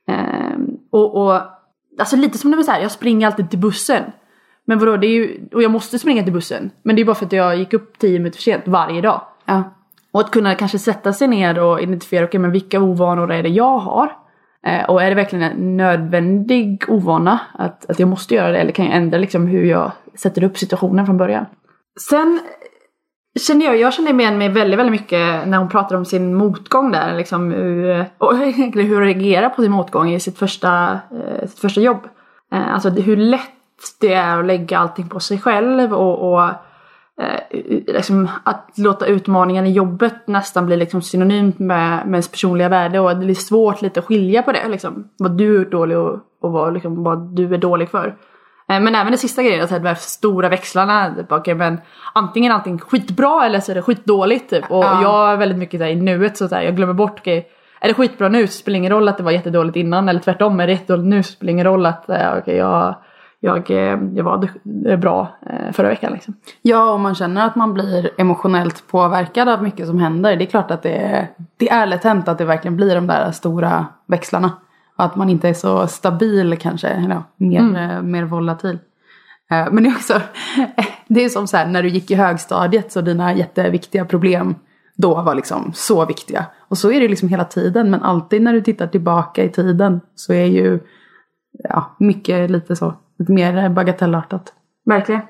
[0.07, 1.41] Um, och, och
[1.99, 4.03] alltså lite som det var så här, jag springer alltid till bussen.
[4.65, 6.71] Men vadå, det är ju, och jag måste springa till bussen.
[6.83, 9.21] Men det är bara för att jag gick upp 10 minuter för sent varje dag.
[9.45, 9.76] Ja.
[10.17, 13.49] Och att kunna kanske sätta sig ner och identifiera, okej men vilka ovanor är det
[13.49, 14.11] jag har?
[14.67, 18.71] Eh, och är det verkligen en nödvändig ovana att, att jag måste göra det eller
[18.71, 21.45] kan jag ändra liksom hur jag sätter upp situationen från början?
[22.09, 22.39] Sen
[23.39, 26.91] kände jag, jag kände igen mig väldigt, väldigt mycket när hon pratade om sin motgång
[26.91, 31.47] där liksom hur, och egentligen hur hon reagerar på sin motgång i sitt första, eh,
[31.47, 32.07] sitt första jobb.
[32.53, 33.41] Eh, alltså hur lätt
[34.01, 36.49] det är att lägga allting på sig själv och, och
[37.21, 42.69] eh, liksom att låta utmaningen i jobbet nästan bli liksom synonymt med, med ens personliga
[42.69, 45.09] värde och det är svårt lite att skilja på det liksom.
[45.17, 48.07] Vad du är dålig och, och vad, liksom, vad du är dålig för.
[48.69, 51.15] Eh, Men även det sista grejen, alltså de här stora växlarna.
[51.15, 51.77] Typ, okay, men
[52.13, 54.49] antingen är allting skitbra eller så är det skitdåligt.
[54.49, 54.71] Typ.
[54.71, 55.01] Och Ja.
[55.01, 57.47] jag är väldigt mycket där i nuet så där, jag glömmer bort okej,
[57.81, 60.19] är det skitbra nu så spelar det ingen roll att det var jättedåligt innan eller
[60.19, 62.95] tvärtom är det jättedåligt nu så spelar det ingen roll att eh, okej, jag,
[63.39, 64.49] jag, eh, jag var
[64.97, 66.13] bra eh, förra veckan.
[66.13, 66.33] Liksom.
[66.61, 70.35] Ja, om man känner att man blir emotionellt påverkad av mycket som händer.
[70.35, 73.07] Det är klart att det är, det är lätt hänt att det verkligen blir de
[73.07, 74.51] där stora växlarna.
[74.97, 78.79] Och att man inte är så stabil kanske, eller mer, eh, mer volatil.
[79.49, 80.21] Men det är också,
[81.07, 84.55] det är som så här när du gick i högstadiet så dina jätteviktiga problem
[84.97, 86.45] då var liksom så viktiga.
[86.57, 90.01] Och så är det liksom hela tiden, men alltid när du tittar tillbaka i tiden
[90.15, 90.79] så är ju
[91.63, 94.53] ja, mycket lite så, mer bagatellartat.
[94.85, 95.21] Verkligen.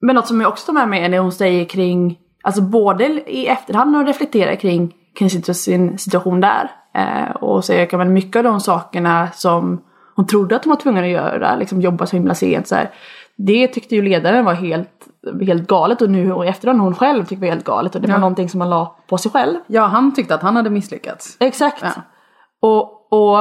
[0.00, 3.04] Men något som jag också tar med mig är när hon säger kring, alltså både
[3.30, 4.94] i efterhand och reflekterar kring,
[5.54, 6.70] sin situation där.
[6.94, 9.82] Eh, och säger att mycket av de sakerna som
[10.16, 12.90] hon trodde att hon var tvungen att göra, liksom jobba så himla sent så här.
[13.36, 15.08] Det tyckte ju ledaren var helt,
[15.46, 18.00] helt galet och nu och i efterhand hon själv tyckte det var helt galet och
[18.00, 18.20] det var Ja.
[18.20, 19.56] någonting som man la på sig själv.
[19.66, 21.36] Ja, han tyckte att han hade misslyckats.
[21.40, 21.82] Exakt.
[21.82, 21.90] Ja.
[22.60, 23.38] Och, och,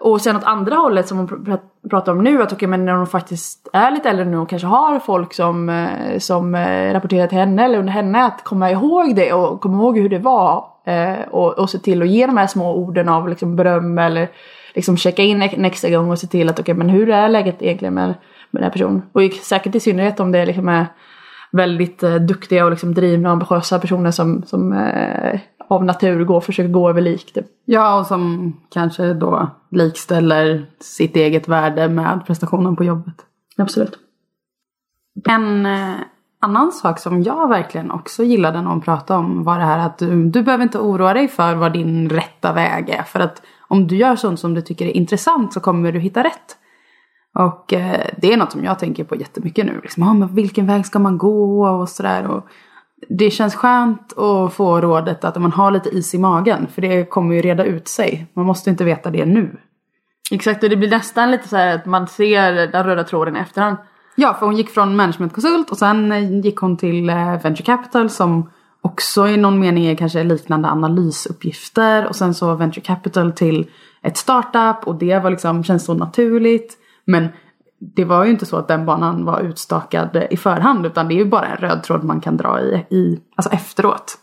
[0.00, 1.58] och sen åt andra hållet som hon
[1.90, 4.68] pratar om nu att okej men när hon faktiskt är lite äldre nu och kanske
[4.68, 9.16] har folk som, eh, som eh, rapporterar till henne eller under henne att komma ihåg
[9.16, 12.36] det och komma ihåg hur det var eh, och, och se till att ge de
[12.36, 14.28] här små orden av liksom beröm eller
[14.74, 17.94] liksom checka in nästa gång och se till att okej men hur är läget egentligen
[17.94, 18.06] med,
[18.50, 19.02] med den här personen?
[19.12, 20.86] Och säkert i synnerhet om det liksom är
[21.52, 26.40] väldigt eh, duktiga och liksom drivna och ambitiösa personer som, som eh, av natur går,
[26.40, 27.32] försöker gå över lik.
[27.32, 27.46] Typ.
[27.64, 33.14] Ja, och som kanske då likställer sitt eget värde med prestationen på jobbet.
[33.56, 33.98] Absolut.
[35.28, 35.94] En eh,
[36.40, 39.98] annan sak som jag verkligen också gillade när hon pratade om var det här att
[39.98, 43.02] du, du behöver inte oroa dig för vad din rätta väg är.
[43.02, 46.24] För att om du gör sånt som du tycker är intressant så kommer du hitta
[46.24, 46.57] rätt.
[47.38, 49.80] Och eh, det är något som jag tänker på jättemycket nu.
[49.82, 52.26] Liksom, ah, men vilken väg ska man gå och sådär.
[52.26, 52.46] Och
[53.08, 56.66] det känns skönt att få rådet att man har lite is i magen.
[56.74, 58.26] För det kommer ju reda ut sig.
[58.34, 59.56] Man måste inte veta det nu.
[60.30, 63.40] Exakt, och det blir nästan lite så här att man ser den röda tråden i
[63.40, 63.76] efterhand.
[64.16, 68.10] Ja, för hon gick från managementkonsult och sen eh, gick hon till eh, venture capital
[68.10, 68.50] som
[68.82, 73.70] också i någon mening är kanske liknande analysuppgifter och sen så venture capital till
[74.02, 76.78] ett startup och det var liksom, känns så naturligt.
[77.08, 77.28] Men
[77.80, 81.16] det var ju inte så att den banan var utstakad i förhand utan det är
[81.16, 84.18] ju bara en röd tråd man kan dra i, i alltså efteråt.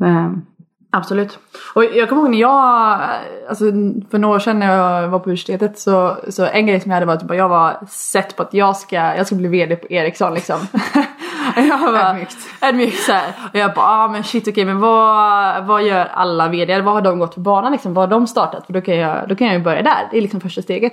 [0.00, 0.46] Um,
[0.94, 1.38] Absolut.
[1.74, 3.00] Och jag kommer ihåg när jag,
[3.48, 3.64] alltså
[4.10, 6.96] för några år sedan när jag var på universitetet så, så en grej som jag
[6.96, 9.76] hade var att typ, jag var sett på att jag ska, jag ska bli VD
[9.76, 10.56] på Ericsson liksom.
[11.56, 12.36] jag bara, ödmjukt.
[12.62, 13.32] Ödmjukt såhär.
[13.52, 16.80] Och jag bara, ah, men shit okej okay, men vad, vad gör alla VD?
[16.80, 17.94] Vad har de gått för banan liksom?
[17.94, 18.66] Vad har de startat?
[18.66, 20.08] För då kan jag, då kan jag ju börja där.
[20.10, 20.92] Det är liksom första steget.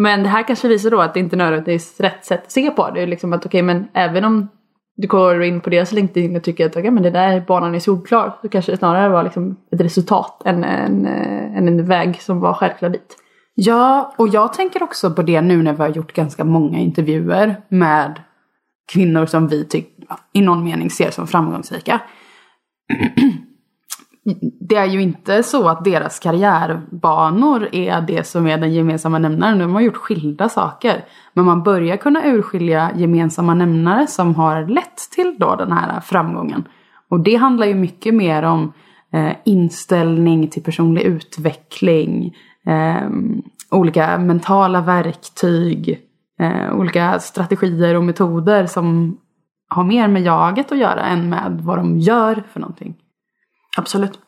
[0.00, 2.70] Men det här kanske visar då att det inte nödvändigtvis är rätt sätt att se
[2.70, 3.06] på det.
[3.06, 4.48] liksom att okej okay, men även om
[4.96, 7.80] du går in på deras LinkedIn och tycker att okay, men det där banan är
[7.80, 8.38] solklar.
[8.42, 12.40] Så kanske det snarare var liksom ett resultat än en, eh, en, en väg som
[12.40, 13.16] var självklar dit.
[13.54, 17.56] Ja, och jag tänker också på det nu när vi har gjort ganska många intervjuer
[17.68, 18.20] med
[18.92, 19.88] kvinnor som vi tyck,
[20.32, 22.00] i någon mening ser som framgångsrika.
[24.60, 29.58] det är ju inte så att deras karriärbanor är det som är den gemensamma nämnaren.
[29.58, 31.04] De har gjort skilda saker.
[31.32, 36.64] Men man börjar kunna urskilja gemensamma nämnare som har lett till då den här framgången.
[37.08, 38.72] Och det handlar ju mycket mer om
[39.12, 43.08] eh, inställning till personlig utveckling, eh,
[43.70, 46.00] olika mentala verktyg,
[46.40, 49.16] eh, olika strategier och metoder som
[49.68, 52.94] har mer med jaget att göra än med vad de gör för någonting.
[53.78, 54.18] Absolut.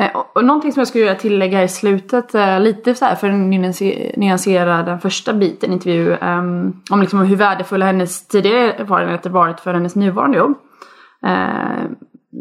[0.00, 3.28] Eh, och någonting som jag skulle vilja tillägga i slutet, eh, lite så här för
[3.28, 9.60] att nyansera den första biten intervju, um, om liksom hur värdefulla hennes tidigare erfarenheter varit
[9.60, 10.54] för hennes nuvarande jobb.
[11.26, 11.90] Uh,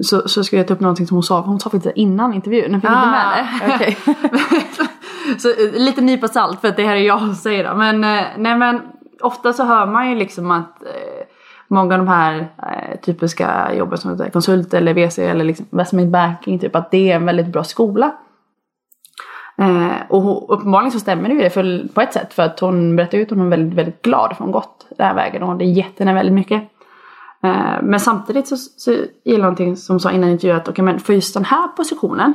[0.04, 2.72] så, så skulle jag ta upp någonting som hon sa, hon sa faktiskt innan intervjun,
[2.72, 3.36] jag fick ah, inte med
[3.70, 3.76] det.
[3.76, 5.38] Okay.
[5.40, 7.76] så lite nypa salt för att det här är jag som säger det.
[7.76, 8.02] Men,
[8.38, 8.82] nej men
[9.22, 10.78] ofta så hör man ju liksom att
[11.74, 16.12] många av de här eh, typiska jobben som är konsult eller VC eller liksom investment
[16.12, 18.16] banking, typ att det är en väldigt bra skola.
[19.58, 22.96] Eh, och uppenbarligen så stämmer det ju det för, på ett sätt för att hon
[22.96, 25.58] berättar ut att hon är väldigt, väldigt glad för hon gått den här vägen och
[25.58, 26.64] det gett henne väldigt mycket.
[27.44, 28.96] Eh, men samtidigt så, så
[29.26, 32.34] gillar någonting som sa innan intervjun att okay, men för just den här positionen.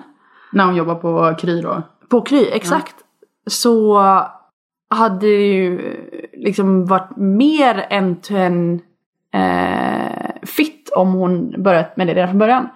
[0.53, 1.83] När hon jobbar på Kry då?
[2.09, 2.95] På Kry, exakt.
[3.45, 3.51] Ja.
[3.51, 3.99] Så
[4.91, 5.97] hade det ju
[6.33, 8.81] liksom varit mer än en
[9.35, 12.69] eh, fit om hon börjat med det redan från början.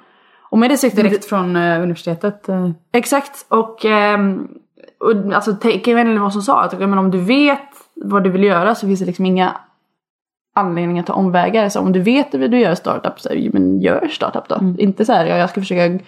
[0.50, 2.48] Och med det sagt direkt från eh, universitetet?
[2.48, 2.70] Eh.
[2.92, 4.18] Exakt och, eh,
[5.00, 8.74] och alltså Kevin vad som sa att men om du vet vad du vill göra
[8.74, 9.56] så finns det liksom inga
[10.54, 11.68] anledningar att ta omvägar.
[11.68, 14.54] Så om du vet att du gör startup, så men gör startup då.
[14.54, 14.76] Mm.
[14.78, 16.04] Inte så här, ja, jag ska försöka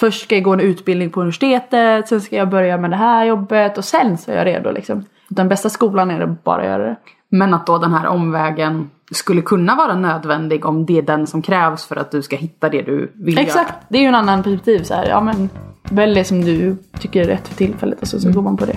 [0.00, 3.24] Först ska jag gå en utbildning på universitetet, sen ska jag börja med det här
[3.24, 5.04] jobbet och sen så är jag redo liksom.
[5.28, 6.96] Den bästa skolan är att bara göra det.
[7.34, 11.42] Men att då den här omvägen skulle kunna vara nödvändig om det är den som
[11.42, 13.70] krävs för att du ska hitta det du vill Exakt.
[13.70, 13.80] göra.
[13.88, 14.82] Det är ju en annan perspektiv.
[14.82, 15.48] Så här, ja, men,
[15.82, 18.34] välj det som du tycker är rätt för tillfället och så, så mm.
[18.36, 18.76] går man på det.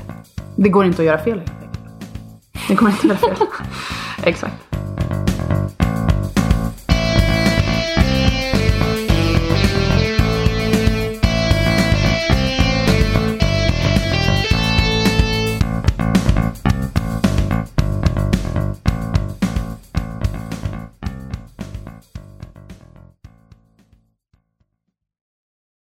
[0.55, 1.41] Det går inte att göra fel
[2.67, 3.47] Det går inte att göra fel.
[4.23, 4.67] Exakt.